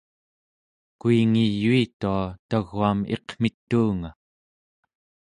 [0.99, 4.09] kuingiyuitua tau͡gaam iqmituunga